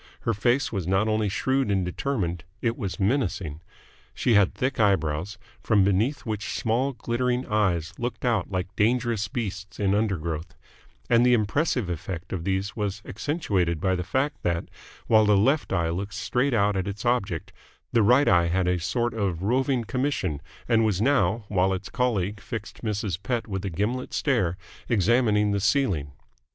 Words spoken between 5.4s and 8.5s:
from beneath which small, glittering eyes looked out